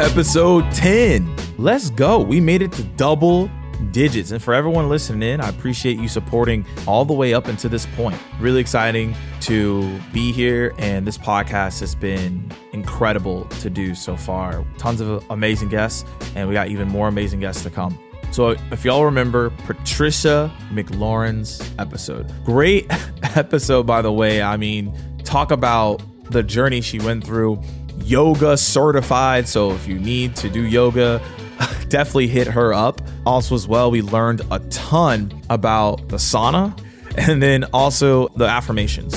[0.00, 1.28] Episode 10.
[1.58, 2.20] Let's go.
[2.20, 3.50] We made it to double
[3.90, 4.30] digits.
[4.30, 7.84] And for everyone listening in, I appreciate you supporting all the way up until this
[7.96, 8.16] point.
[8.38, 10.72] Really exciting to be here.
[10.78, 14.64] And this podcast has been incredible to do so far.
[14.78, 16.04] Tons of amazing guests,
[16.36, 17.98] and we got even more amazing guests to come.
[18.30, 22.86] So, if y'all remember Patricia McLaurin's episode, great
[23.34, 24.42] episode, by the way.
[24.42, 27.60] I mean, talk about the journey she went through,
[28.04, 29.48] yoga certified.
[29.48, 31.20] So, if you need to do yoga,
[31.88, 33.00] definitely hit her up.
[33.26, 36.78] Also, as well, we learned a ton about the sauna
[37.16, 39.14] and then also the affirmations.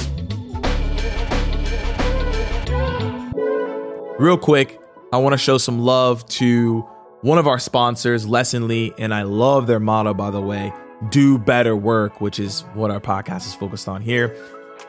[4.19, 4.79] Real quick,
[5.11, 6.81] I want to show some love to
[7.21, 10.73] one of our sponsors, Lessonly, and I love their motto, by the way
[11.09, 14.35] do better work, which is what our podcast is focused on here.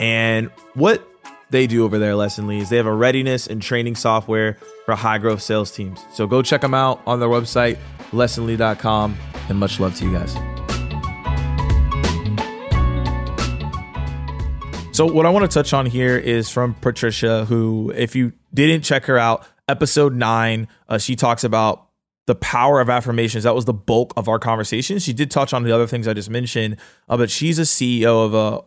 [0.01, 1.07] And what
[1.53, 5.19] they do over there, Lessonly, is they have a readiness and training software for high
[5.19, 6.01] growth sales teams.
[6.13, 7.79] So go check them out on their website,
[8.11, 9.17] lessonly.com,
[9.49, 10.35] and much love to you guys.
[14.93, 18.83] So, what I want to touch on here is from Patricia, who, if you didn't
[18.83, 21.89] check her out, episode nine, uh, she talks about
[22.27, 23.45] the power of affirmations.
[23.45, 24.99] That was the bulk of our conversation.
[24.99, 26.77] She did touch on the other things I just mentioned,
[27.09, 28.61] uh, but she's a CEO of a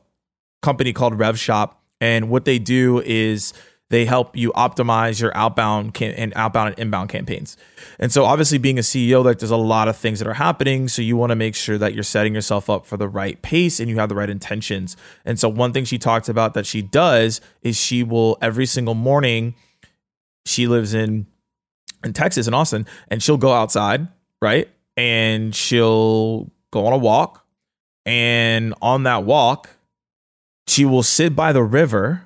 [0.63, 1.75] company called RevShop.
[2.01, 3.53] And what they do is
[3.89, 7.55] they help you optimize your outbound cam- and outbound and inbound campaigns.
[7.99, 10.87] And so obviously being a CEO, like there's a lot of things that are happening.
[10.87, 13.79] So you want to make sure that you're setting yourself up for the right pace
[13.79, 14.97] and you have the right intentions.
[15.23, 18.95] And so one thing she talked about that she does is she will every single
[18.95, 19.53] morning,
[20.45, 21.27] she lives in
[22.03, 24.07] in Texas in Austin, and she'll go outside,
[24.41, 24.69] right?
[24.95, 27.45] And she'll go on a walk.
[28.05, 29.75] And on that walk,
[30.75, 32.21] she will sit by the river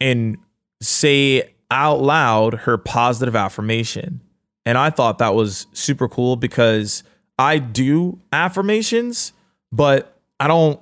[0.00, 0.38] and
[0.80, 4.22] say out loud her positive affirmation.
[4.64, 7.02] And I thought that was super cool because
[7.38, 9.34] I do affirmations,
[9.70, 10.80] but I don't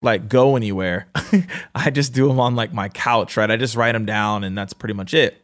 [0.00, 1.06] like go anywhere.
[1.74, 3.50] I just do them on like my couch, right?
[3.50, 5.36] I just write them down and that's pretty much it.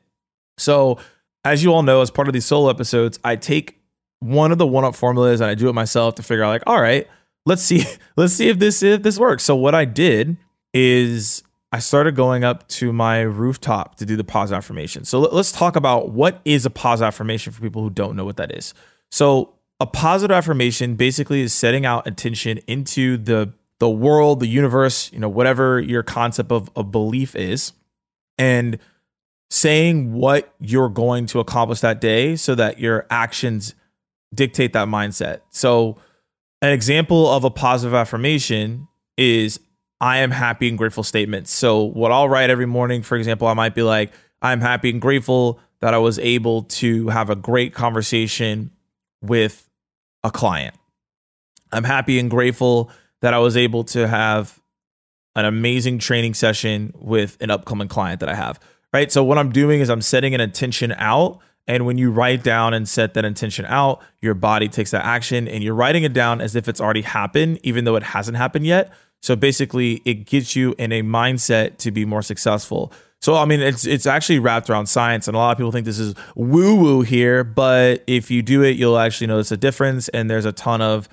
[0.56, 1.00] So
[1.44, 3.78] as you all know, as part of these solo episodes, I take
[4.20, 6.62] one of the one up formulas and I do it myself to figure out like,
[6.66, 7.06] all right,
[7.44, 7.84] let's see,
[8.16, 9.44] let's see if this if this works.
[9.44, 10.38] So what I did
[10.74, 11.42] is
[11.72, 15.04] I started going up to my rooftop to do the pause affirmation.
[15.04, 18.38] So let's talk about what is a pause affirmation for people who don't know what
[18.38, 18.72] that is.
[19.10, 25.12] So a positive affirmation basically is setting out attention into the the world, the universe,
[25.12, 27.72] you know, whatever your concept of, a belief is,
[28.36, 28.78] and
[29.50, 33.74] saying what you're going to accomplish that day so that your actions
[34.34, 35.40] dictate that mindset.
[35.50, 35.96] So,
[36.60, 39.60] an example of a positive affirmation is
[40.00, 41.50] I am happy and grateful statements.
[41.52, 45.00] So, what I'll write every morning, for example, I might be like, I'm happy and
[45.00, 48.70] grateful that I was able to have a great conversation
[49.20, 49.68] with
[50.22, 50.74] a client.
[51.72, 54.60] I'm happy and grateful that I was able to have
[55.34, 58.60] an amazing training session with an upcoming client that I have
[58.92, 59.10] right?
[59.12, 61.40] So what I'm doing is I'm setting an intention out.
[61.66, 65.46] And when you write down and set that intention out, your body takes that action
[65.46, 68.66] and you're writing it down as if it's already happened, even though it hasn't happened
[68.66, 68.90] yet.
[69.20, 72.92] So basically, it gets you in a mindset to be more successful.
[73.20, 75.86] So I mean, it's it's actually wrapped around science, and a lot of people think
[75.86, 77.42] this is woo woo here.
[77.42, 81.08] But if you do it, you'll actually notice a difference, and there's a ton of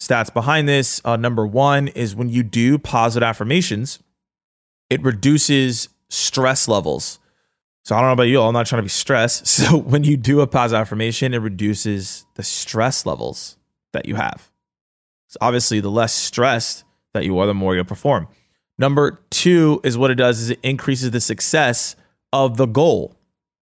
[0.00, 1.00] stats behind this.
[1.04, 4.00] Uh, number one is when you do positive affirmations,
[4.90, 7.18] it reduces stress levels.
[7.84, 9.46] So I don't know about you, I'm not trying to be stressed.
[9.66, 13.56] So when you do a positive affirmation, it reduces the stress levels
[13.92, 14.50] that you have.
[15.28, 16.84] So obviously, the less stressed
[17.16, 18.28] that you are, the more you'll perform.
[18.78, 21.96] Number two is what it does is it increases the success
[22.32, 23.16] of the goal.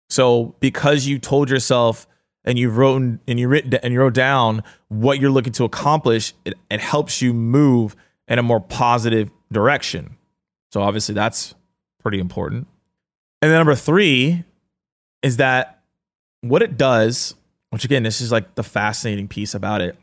[0.09, 2.07] So because you told yourself
[2.43, 6.33] and you wrote and you written and you wrote down what you're looking to accomplish,
[6.45, 7.95] it, it helps you move
[8.27, 10.17] in a more positive direction.
[10.71, 11.55] So obviously that's
[11.99, 12.67] pretty important.
[13.41, 14.43] And then number three
[15.23, 15.81] is that
[16.41, 17.35] what it does,
[17.71, 19.97] which again, this is like the fascinating piece about it,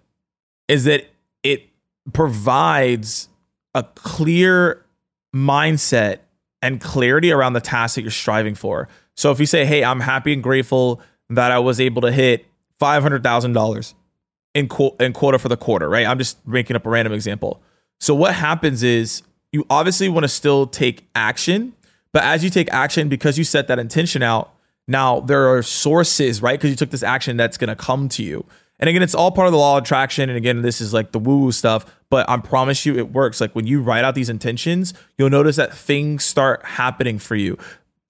[0.69, 1.07] is that
[1.43, 1.69] it
[2.13, 3.29] provides
[3.77, 4.85] a clear
[5.35, 6.21] mindset
[6.63, 8.89] and clarity around the task that you're striving for.
[9.15, 11.01] So if you say, "Hey, I'm happy and grateful
[11.31, 12.47] that I was able to hit
[12.81, 13.95] five hundred thousand dollars
[14.55, 16.07] in qu- in quota for the quarter," right?
[16.07, 17.63] I'm just making up a random example.
[18.01, 21.75] So what happens is you obviously want to still take action,
[22.13, 24.55] but as you take action, because you set that intention out,
[24.89, 26.59] now there are sources, right?
[26.59, 28.45] Because you took this action that's going to come to you.
[28.79, 30.29] And again, it's all part of the law of attraction.
[30.29, 33.41] And again, this is like the woo woo stuff, but I promise you it works.
[33.41, 37.57] Like when you write out these intentions, you'll notice that things start happening for you.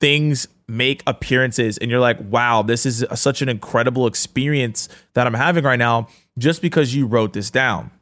[0.01, 5.27] Things make appearances and you're like, wow, this is a, such an incredible experience that
[5.27, 6.09] I'm having right now
[6.39, 7.93] just because you wrote this down.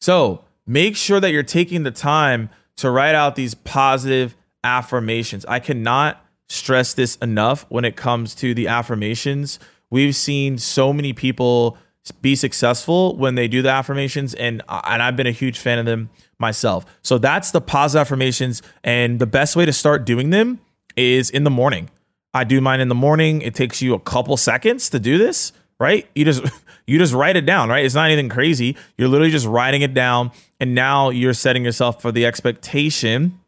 [0.00, 5.44] So make sure that you're taking the time to write out these positive affirmations.
[5.46, 9.58] I cannot stress this enough when it comes to the affirmations.
[9.90, 11.76] We've seen so many people
[12.12, 15.78] be successful when they do the affirmations and uh, and I've been a huge fan
[15.78, 16.84] of them myself.
[17.02, 20.60] So that's the positive affirmations and the best way to start doing them
[20.96, 21.90] is in the morning.
[22.34, 23.40] I do mine in the morning.
[23.42, 26.06] It takes you a couple seconds to do this, right?
[26.14, 26.44] You just
[26.86, 27.84] you just write it down, right?
[27.84, 28.76] It's not anything crazy.
[28.96, 33.40] You're literally just writing it down and now you're setting yourself for the expectation,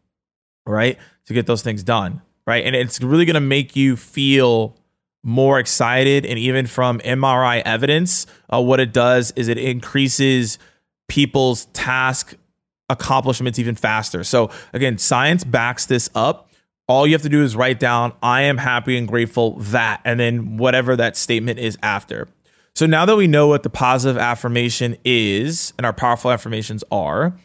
[0.66, 0.99] right?
[1.26, 2.64] To get those things done, right?
[2.64, 4.75] And it's really going to make you feel
[5.22, 10.58] more excited and even from MRI evidence, uh, what it does is it increases
[11.08, 12.34] people's task
[12.88, 14.24] accomplishments even faster.
[14.24, 16.48] So again, science backs this up
[16.88, 20.18] all you have to do is write down, I am happy and grateful that, and
[20.18, 22.28] then whatever that statement is after.
[22.74, 27.38] So now that we know what the positive affirmation is and our powerful affirmations are,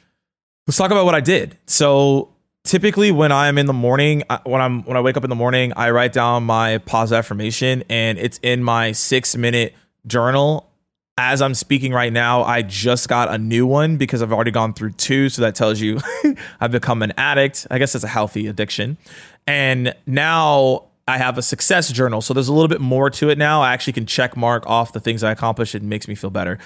[0.66, 1.58] let's talk about what I did.
[1.66, 2.33] So
[2.64, 5.74] typically when I'm in the morning, when I'm when I wake up in the morning,
[5.76, 9.76] I write down my positive affirmation and it's in my 6 minute
[10.08, 10.70] journal
[11.18, 14.74] as I'm speaking right now, I just got a new one because I've already gone
[14.74, 15.30] through two.
[15.30, 16.00] So that tells you
[16.62, 17.68] I've become an addict.
[17.70, 18.98] I guess it's a healthy addiction.
[19.46, 22.22] And now I have a success journal.
[22.22, 23.62] So there's a little bit more to it now.
[23.62, 25.76] I actually can check mark off the things I accomplished.
[25.76, 26.58] It makes me feel better.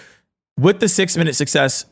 [0.58, 1.86] With the six minute success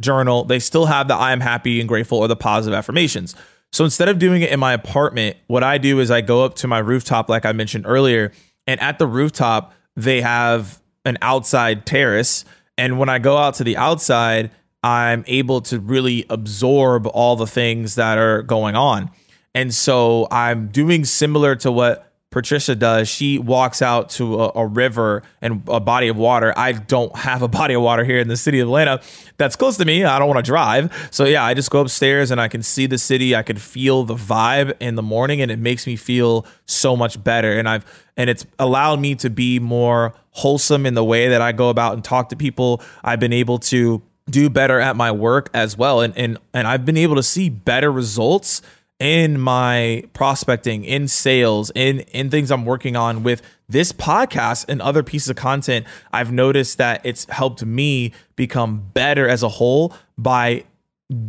[0.00, 3.34] journal, they still have the I am happy and grateful or the positive affirmations.
[3.72, 6.54] So instead of doing it in my apartment, what I do is I go up
[6.56, 8.32] to my rooftop, like I mentioned earlier,
[8.66, 12.44] and at the rooftop, they have an outside terrace.
[12.76, 14.50] And when I go out to the outside,
[14.82, 19.10] I'm able to really absorb all the things that are going on.
[19.54, 23.08] And so I'm doing similar to what Patricia does.
[23.08, 26.52] She walks out to a, a, river and a body of water.
[26.56, 29.00] I don't have a body of water here in the city of Atlanta
[29.36, 30.04] that's close to me.
[30.04, 31.08] I don't want to drive.
[31.10, 33.36] So yeah, I just go upstairs and I can see the city.
[33.36, 37.22] I can feel the vibe in the morning and it makes me feel so much
[37.22, 37.58] better.
[37.58, 37.84] And I've
[38.16, 41.94] and it's allowed me to be more wholesome in the way that I go about
[41.94, 42.82] and talk to people.
[43.02, 46.00] I've been able to do better at my work as well.
[46.00, 48.62] And and and I've been able to see better results
[49.02, 54.80] in my prospecting, in sales, in in things I'm working on with this podcast and
[54.80, 59.92] other pieces of content, I've noticed that it's helped me become better as a whole
[60.16, 60.62] by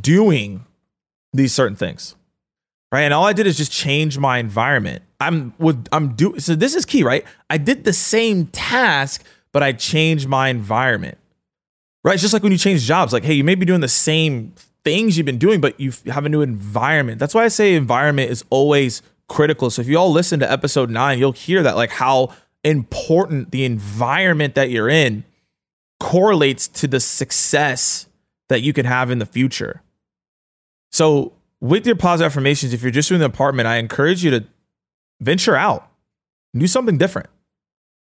[0.02, 0.66] doing
[1.34, 2.16] these certain things.
[2.92, 3.02] Right?
[3.02, 5.02] And all I did is just change my environment.
[5.20, 7.26] I'm with I'm do so this is key, right?
[7.50, 11.18] I did the same task, but I changed my environment.
[12.04, 12.14] Right?
[12.14, 14.54] It's just like when you change jobs, like, hey, you may be doing the same
[14.84, 17.20] things you've been doing, but you have a new environment.
[17.20, 19.70] That's why I say environment is always critical.
[19.70, 22.34] So if you all listen to episode nine, you'll hear that like how
[22.64, 25.24] important the environment that you're in
[26.00, 28.08] correlates to the success
[28.50, 29.82] that you can have in the future.
[30.92, 34.46] So with your positive affirmations, if you're just doing the apartment, I encourage you to
[35.22, 35.90] venture out,
[36.56, 37.30] do something different.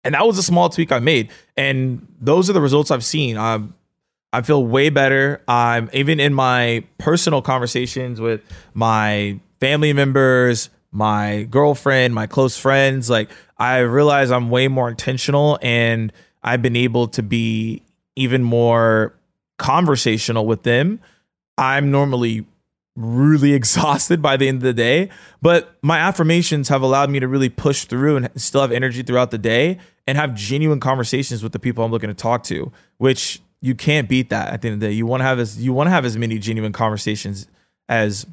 [0.03, 1.31] And that was a small tweak I made.
[1.55, 3.37] And those are the results I've seen.
[3.37, 3.75] Um,
[4.35, 5.41] I feel way better.
[5.47, 8.41] I'm even in my personal conversations with
[8.73, 13.09] my family members, my girlfriend, my close friends.
[13.09, 16.11] Like I realize I'm way more intentional and
[16.43, 17.83] I've been able to be
[18.17, 19.15] even more
[19.57, 20.99] conversational with them.
[21.57, 22.45] I'm normally
[22.97, 27.27] really exhausted by the end of the day, but my affirmations have allowed me to
[27.29, 31.53] really push through and still have energy throughout the day and have genuine conversations with
[31.53, 34.75] the people I'm looking to talk to, which you can't beat that at the end
[34.75, 34.93] of the day.
[34.93, 37.47] You want to have as you want to have as many genuine conversations
[37.89, 38.27] as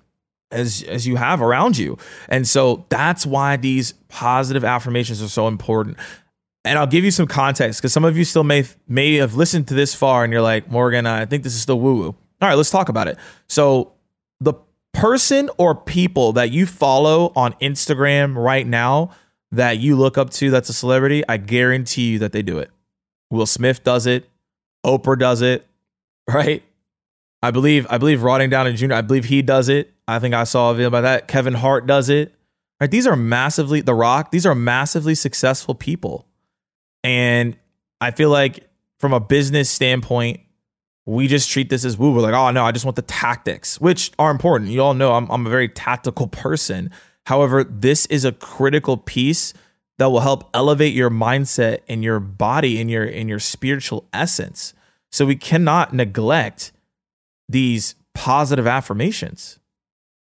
[0.51, 1.97] as as you have around you.
[2.29, 5.97] And so that's why these positive affirmations are so important.
[6.67, 9.69] And I'll give you some context because some of you still may may have listened
[9.69, 12.07] to this far and you're like, Morgan, I think this is still woo woo.
[12.09, 13.17] All right, let's talk about it.
[13.49, 13.95] So
[14.39, 14.53] the
[14.93, 19.13] person or people that you follow on Instagram right now
[19.51, 22.71] that you look up to that's a celebrity, I guarantee you that they do it.
[23.31, 24.29] Will Smith does it.
[24.85, 25.67] Oprah does it,
[26.29, 26.63] right?
[27.43, 28.97] I believe I believe Robert Downey Junior.
[28.97, 29.93] I believe he does it.
[30.07, 31.29] I think I saw a video about that.
[31.29, 32.35] Kevin Hart does it.
[32.81, 32.91] Right?
[32.91, 34.31] These are massively The Rock.
[34.31, 36.27] These are massively successful people,
[37.05, 37.57] and
[38.01, 40.41] I feel like from a business standpoint,
[41.07, 42.13] we just treat this as woo.
[42.13, 44.71] We're like, oh no, I just want the tactics, which are important.
[44.71, 46.91] You all know I'm I'm a very tactical person.
[47.27, 49.55] However, this is a critical piece
[49.99, 54.75] that will help elevate your mindset and your body and your in your spiritual essence.
[55.11, 56.73] So we cannot neglect
[57.49, 59.59] these positive affirmations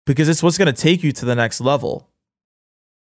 [0.07, 2.09] because it's what's going to take you to the next level.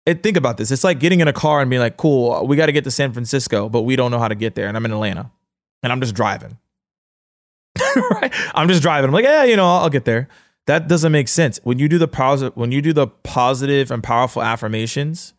[0.05, 0.71] it, think about this.
[0.71, 2.91] It's like getting in a car and being like, cool, we got to get to
[2.91, 4.67] San Francisco, but we don't know how to get there.
[4.67, 5.31] And I'm in Atlanta
[5.83, 6.57] and I'm just driving.
[8.11, 8.31] right?
[8.53, 9.09] I'm just driving.
[9.09, 10.27] I'm like, yeah, you know, I'll, I'll get there.
[10.67, 11.59] That doesn't make sense.
[11.63, 15.33] When you do the positive, when you do the positive and powerful affirmations,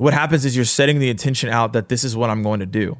[0.00, 2.66] what happens is you're setting the intention out that this is what I'm going to
[2.66, 2.96] do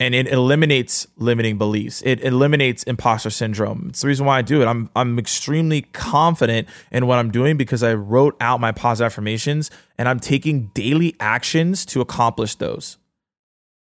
[0.00, 2.02] and it eliminates limiting beliefs.
[2.04, 3.86] It eliminates imposter syndrome.
[3.88, 4.66] It's the reason why I do it.
[4.66, 9.70] I'm I'm extremely confident in what I'm doing because I wrote out my positive affirmations
[9.96, 12.98] and I'm taking daily actions to accomplish those.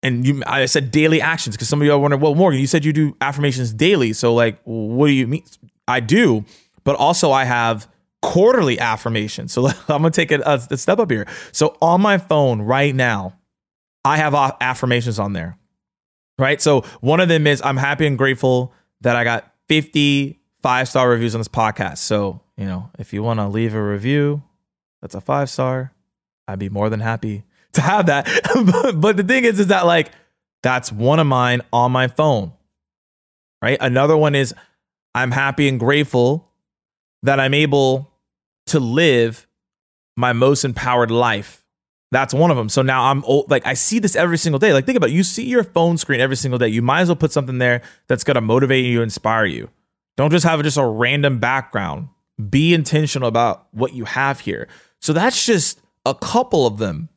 [0.02, 2.68] And you, I said daily actions because some of you are wondering, well, Morgan, you
[2.68, 4.14] said you do affirmations daily.
[4.14, 5.44] So like, what do you mean?
[5.88, 6.46] I do,
[6.86, 7.90] but also I have
[8.22, 9.48] quarterly affirmation.
[9.48, 11.28] So I'm gonna take a, a step up here.
[11.52, 13.38] So on my phone right now,
[14.06, 15.58] I have affirmations on there
[16.40, 16.62] right?
[16.62, 21.10] So one of them is I'm happy and grateful that I got 50 five star
[21.10, 21.98] reviews on this podcast.
[21.98, 24.44] So, you know, if you want to leave a review
[25.02, 25.94] that's a five star,
[26.48, 27.44] I'd be more than happy
[27.74, 28.26] to have that.
[28.96, 30.12] but the thing is, is that like
[30.64, 32.54] that's one of mine on my phone,
[33.62, 33.78] right?
[33.80, 34.54] Another one is
[35.14, 36.47] I'm happy and grateful
[37.24, 38.12] that I'm able
[38.68, 39.48] to live
[40.16, 41.64] my most empowered life
[42.12, 42.70] that's one of them.
[42.70, 44.74] So now I'm old, like I see this every single day.
[44.74, 45.14] Like think about it.
[45.14, 46.68] You see your phone screen every single day.
[46.70, 49.70] You might as well put something there that's going to motivate you, inspire you.
[50.16, 52.08] Don't just have just a random background.
[52.50, 54.68] Be intentional about what you have here.
[55.02, 57.10] So that's just a couple of them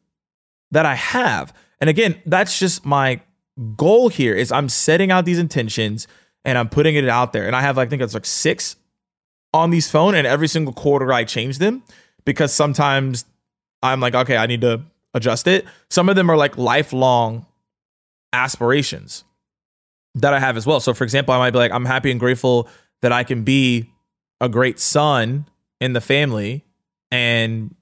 [0.70, 1.54] that I have.
[1.80, 3.20] And again, that's just my
[3.76, 6.08] goal here is I'm setting out these intentions
[6.44, 7.46] and I'm putting it out there.
[7.46, 8.76] And I have I think it's like 6
[9.52, 11.82] on these phone and every single quarter I change them
[12.24, 13.24] because sometimes
[13.82, 14.82] I'm like, okay, I need to
[15.14, 15.64] adjust it.
[15.88, 17.46] Some of them are like lifelong
[18.32, 19.24] aspirations
[20.14, 20.80] that I have as well.
[20.80, 22.68] So, for example, I might be like, I'm happy and grateful
[23.02, 23.90] that I can be
[24.40, 25.46] a great son
[25.80, 26.64] in the family
[27.10, 27.74] and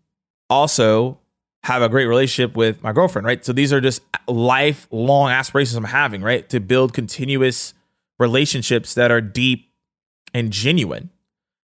[0.48, 1.18] also
[1.64, 3.44] have a great relationship with my girlfriend, right?
[3.44, 6.48] So, these are just lifelong aspirations I'm having, right?
[6.50, 7.74] To build continuous
[8.18, 9.70] relationships that are deep
[10.34, 11.10] and genuine.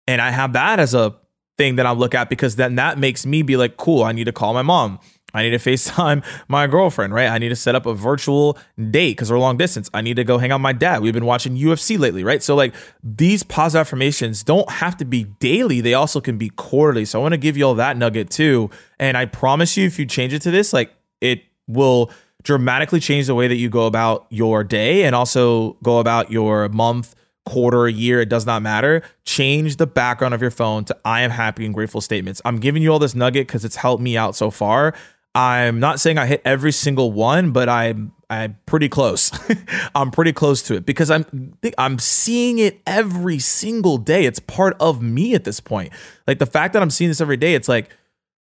[0.07, 1.15] And I have that as a
[1.59, 4.25] thing that I look at because then that makes me be like, cool, I need
[4.25, 5.01] to call my mom.
[5.35, 7.29] I need to FaceTime my girlfriend, right?
[7.29, 8.59] I need to set up a virtual
[8.91, 9.91] date because we're long distance.
[9.93, 11.03] I need to go hang out with my dad.
[11.03, 12.43] We've been watching UFC lately, right?
[12.43, 17.05] So, like, these positive affirmations don't have to be daily, they also can be quarterly.
[17.05, 18.71] So, I want to give you all that nugget too.
[18.99, 22.11] And I promise you, if you change it to this, like, it will
[22.43, 26.69] dramatically change the way that you go about your day and also go about your
[26.69, 27.15] month
[27.47, 29.03] quarter, a year, it does not matter.
[29.25, 32.43] Change the background of your phone to I am happy and grateful statements.
[32.45, 34.95] I'm giving you all this nugget because it's helped me out so far.
[35.35, 39.31] I'm not saying I hit every single one, but I'm I'm pretty close.
[39.95, 44.25] I'm pretty close to it because I'm I'm seeing it every single day.
[44.25, 45.93] It's part of me at this point.
[46.27, 47.91] Like the fact that I'm seeing this every day, it's like,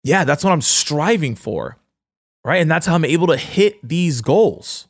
[0.03, 1.77] yeah, that's what I'm striving for.
[2.43, 2.61] Right?
[2.61, 4.87] And that's how I'm able to hit these goals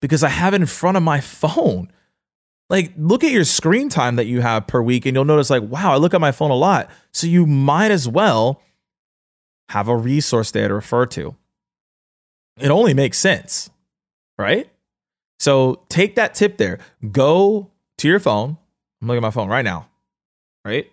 [0.00, 1.92] because I have it in front of my phone.
[2.72, 5.62] Like, look at your screen time that you have per week, and you'll notice, like,
[5.62, 6.88] wow, I look at my phone a lot.
[7.12, 8.62] So you might as well
[9.68, 11.36] have a resource there to refer to.
[12.58, 13.68] It only makes sense,
[14.38, 14.70] right?
[15.38, 16.78] So take that tip there.
[17.10, 18.56] Go to your phone.
[19.02, 19.88] I'm looking at my phone right now,
[20.64, 20.90] right?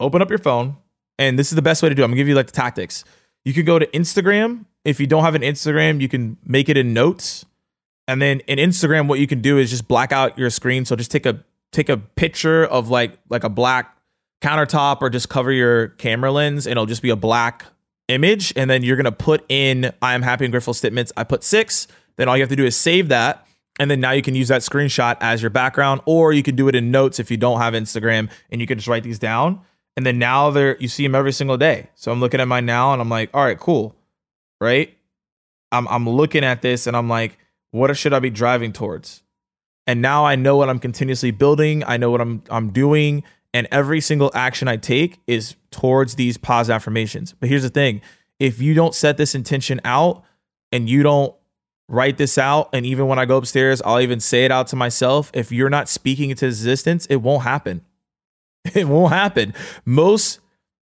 [0.00, 0.76] Open up your phone,
[1.18, 2.04] and this is the best way to do it.
[2.04, 3.02] I'm gonna give you like the tactics.
[3.46, 4.66] You could go to Instagram.
[4.84, 7.46] If you don't have an Instagram, you can make it in notes
[8.06, 10.84] and then in Instagram, what you can do is just black out your screen.
[10.84, 11.42] So just take a
[11.72, 13.96] take a picture of like like a black
[14.42, 17.64] countertop or just cover your camera lens and it'll just be a black
[18.08, 18.52] image.
[18.56, 21.12] And then you're gonna put in I am happy and grateful statements.
[21.16, 21.88] I put six.
[22.16, 23.46] Then all you have to do is save that.
[23.80, 26.68] And then now you can use that screenshot as your background, or you can do
[26.68, 29.60] it in notes if you don't have Instagram and you can just write these down.
[29.96, 31.88] And then now there you see them every single day.
[31.94, 33.96] So I'm looking at mine now and I'm like, all right, cool.
[34.60, 34.96] Right?
[35.72, 37.36] I'm I'm looking at this and I'm like,
[37.74, 39.24] what should I be driving towards?
[39.84, 41.82] And now I know what I'm continuously building.
[41.84, 46.36] I know what I'm I'm doing, and every single action I take is towards these
[46.36, 47.34] positive affirmations.
[47.38, 48.00] But here's the thing:
[48.38, 50.22] if you don't set this intention out
[50.70, 51.34] and you don't
[51.88, 54.76] write this out, and even when I go upstairs, I'll even say it out to
[54.76, 55.32] myself.
[55.34, 57.82] If you're not speaking into existence, it won't happen.
[58.74, 59.52] It won't happen.
[59.84, 60.38] Most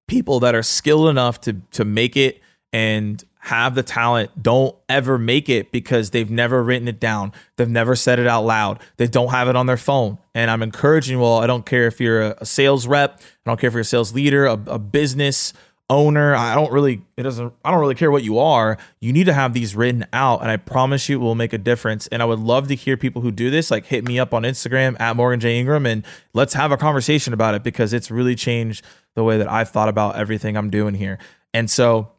[0.07, 2.41] people that are skilled enough to to make it
[2.73, 7.33] and have the talent don't ever make it because they've never written it down.
[7.55, 8.79] They've never said it out loud.
[8.97, 10.19] They don't have it on their phone.
[10.35, 13.59] And I'm encouraging you all, I don't care if you're a, sales rep, I don't
[13.59, 15.53] care if you're a sales leader, a, a business
[15.89, 16.35] owner.
[16.35, 18.77] I don't really, it doesn't, I don't really care what you are.
[18.99, 20.41] You need to have these written out.
[20.41, 22.05] And I promise you it will make a difference.
[22.07, 24.43] And I would love to hear people who do this, like hit me up on
[24.43, 25.59] Instagram at Morgan J.
[25.59, 29.51] Ingram and let's have a conversation about it because it's really changed the way that
[29.51, 31.17] I've thought about everything I'm doing here.
[31.55, 32.11] And so,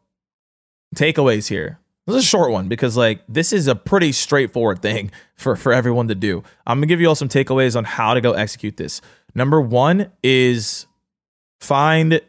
[0.93, 1.79] takeaways here.
[2.05, 5.73] This is a short one because like this is a pretty straightforward thing for for
[5.73, 6.43] everyone to do.
[6.67, 9.01] I'm gonna give you all some takeaways on how to go execute this.
[9.35, 10.85] Number one is
[11.59, 12.21] find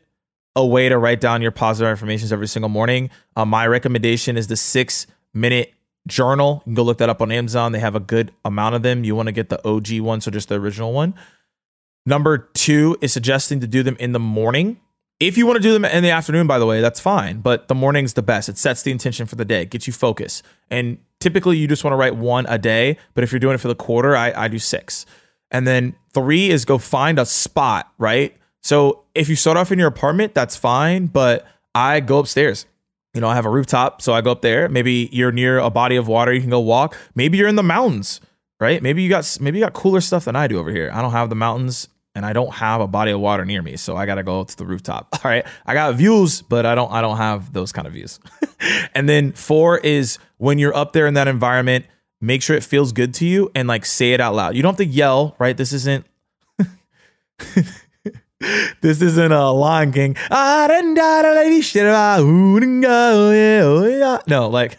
[0.57, 3.11] a way to write down your positive affirmations every single morning.
[3.35, 5.75] Uh, my recommendation is the six minute
[6.07, 6.63] journal.
[6.65, 7.73] You can go look that up on Amazon.
[7.73, 9.05] They have a good amount of them.
[9.05, 11.15] You want to get the OG one, so just the original one.
[12.07, 14.79] Number two is suggesting to do them in the morning.
[15.21, 17.41] If you want to do them in the afternoon, by the way, that's fine.
[17.41, 18.49] But the morning's the best.
[18.49, 20.43] It sets the intention for the day, gets you focus.
[20.71, 22.99] And typically you just want to write one a day.
[23.15, 25.07] But if you're doing it for the quarter, I, I do six.
[25.51, 28.37] And then three is go find a spot, right?
[28.63, 31.07] So if you start off in your apartment, that's fine.
[31.07, 32.67] But I go upstairs.
[33.15, 34.69] You know, I have a rooftop, so I go up there.
[34.69, 36.97] Maybe you're near a body of water, you can go walk.
[37.15, 38.21] Maybe you're in the mountains,
[38.59, 38.83] right?
[38.83, 40.91] Maybe you got maybe you got cooler stuff than I do over here.
[40.93, 43.77] I don't have the mountains and I don't have a body of water near me,
[43.77, 45.09] so I got to go to the rooftop.
[45.13, 48.21] All right, I got views, but I don't I don't have those kind of views.
[48.95, 51.87] and then 4 is when you're up there in that environment,
[52.21, 54.57] make sure it feels good to you and like say it out loud.
[54.57, 55.57] You don't have to yell, right?
[55.57, 56.07] This isn't
[58.81, 60.17] this isn't a Lion King.
[64.29, 64.79] No, like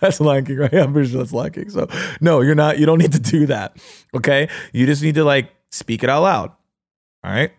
[0.00, 0.74] that's Lion King, right?
[0.74, 1.70] I'm pretty sure that's Lion King.
[1.70, 1.88] So
[2.20, 2.78] no, you're not.
[2.78, 3.76] You don't need to do that.
[4.14, 6.52] Okay, you just need to like speak it out loud.
[7.22, 7.52] All right,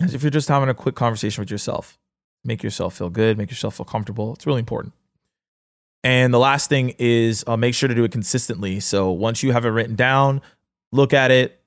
[0.00, 1.98] as if you're just having a quick conversation with yourself.
[2.44, 3.38] Make yourself feel good.
[3.38, 4.32] Make yourself feel comfortable.
[4.34, 4.92] It's really important.
[6.04, 8.78] And the last thing is uh, make sure to do it consistently.
[8.78, 10.40] So once you have it written down,
[10.92, 11.60] look at it,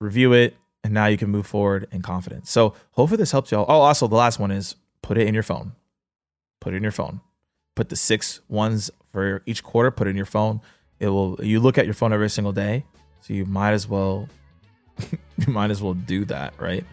[0.00, 2.50] review it, and now you can move forward in confidence.
[2.50, 3.66] So hopefully this helps y'all.
[3.68, 5.72] Oh, also the last one is put it in your phone.
[6.60, 7.20] Put it in your phone.
[7.74, 9.90] Put the six ones for each quarter.
[9.90, 10.62] Put it in your phone.
[10.98, 11.38] It will.
[11.42, 12.84] You look at your phone every single day,
[13.20, 14.28] so you might as well.
[15.38, 16.84] you might as well do that, right?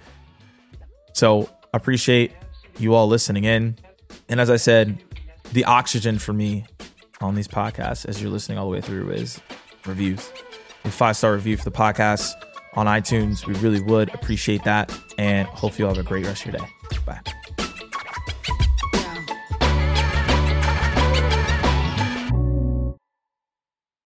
[1.14, 2.32] So appreciate
[2.78, 3.78] you all listening in,
[4.28, 5.04] and as I said,
[5.52, 6.66] the oxygen for me
[7.22, 9.40] on these podcasts, as you're listening all the way through, is
[9.86, 10.32] reviews.
[10.86, 12.32] A five star review for the podcast
[12.76, 13.46] on iTunes.
[13.46, 14.98] We really would appreciate that.
[15.18, 16.68] And hope you all have a great rest of your day.
[17.06, 17.22] Bye.